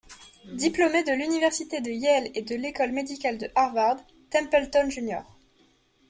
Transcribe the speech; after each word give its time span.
Diplômé 0.55 1.03
de 1.03 1.11
l’université 1.11 1.79
de 1.79 1.91
Yale 1.91 2.31
et 2.33 2.41
de 2.41 2.55
l’École 2.55 2.91
médicale 2.91 3.37
de 3.37 3.47
Harvard, 3.53 3.99
Templeton 4.31 4.89
Jr. 4.89 5.19